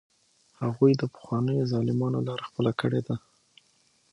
[0.61, 3.15] هغوی د پخوانیو ظالمانو لاره خپله کړې ده.